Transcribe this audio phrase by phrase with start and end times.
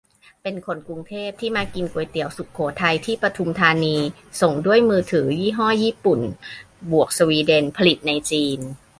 [0.43, 3.95] เป็นคนกรุงเทพ ที่มากินก๋วยเตี๋ยวสุโขทัย ที่ปทุมธานี
[4.41, 6.19] ส่งด้วยมือถือยี่ห้อญี่ปุ่น
[6.91, 8.59] บวกสวีเดน ผลิตในจีน